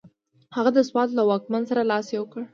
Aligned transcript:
هغه 0.55 0.71
د 0.75 0.79
سوات 0.89 1.09
له 1.17 1.23
واکمن 1.29 1.61
سره 1.69 1.81
لاس 1.91 2.05
یو 2.17 2.23
کړ. 2.31 2.41